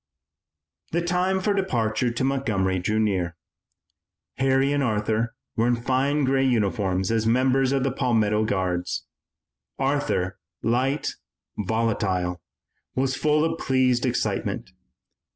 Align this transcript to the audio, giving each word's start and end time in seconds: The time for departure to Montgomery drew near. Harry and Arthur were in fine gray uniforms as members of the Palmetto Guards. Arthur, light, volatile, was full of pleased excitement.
The 0.93 1.03
time 1.03 1.39
for 1.41 1.53
departure 1.53 2.09
to 2.09 2.23
Montgomery 2.23 2.79
drew 2.79 2.97
near. 2.97 3.35
Harry 4.37 4.73
and 4.73 4.81
Arthur 4.81 5.35
were 5.55 5.67
in 5.67 5.75
fine 5.75 6.23
gray 6.23 6.43
uniforms 6.43 7.11
as 7.11 7.27
members 7.27 7.71
of 7.71 7.83
the 7.83 7.91
Palmetto 7.91 8.43
Guards. 8.45 9.05
Arthur, 9.77 10.39
light, 10.63 11.13
volatile, 11.55 12.41
was 12.95 13.15
full 13.15 13.45
of 13.45 13.59
pleased 13.59 14.03
excitement. 14.03 14.71